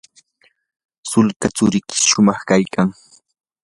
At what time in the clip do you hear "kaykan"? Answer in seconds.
2.49-2.89